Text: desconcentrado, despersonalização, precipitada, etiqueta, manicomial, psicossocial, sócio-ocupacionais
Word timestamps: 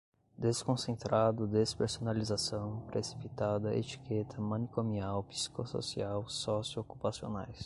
desconcentrado, 0.35 1.45
despersonalização, 1.45 2.79
precipitada, 2.87 3.75
etiqueta, 3.75 4.41
manicomial, 4.41 5.21
psicossocial, 5.25 6.27
sócio-ocupacionais 6.27 7.59